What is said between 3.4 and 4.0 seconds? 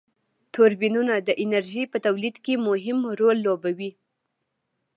لوبوي.